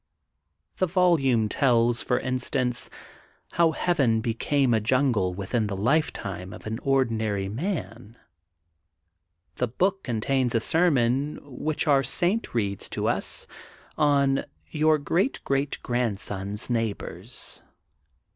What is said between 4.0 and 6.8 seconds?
became a jungle within the lifetime of an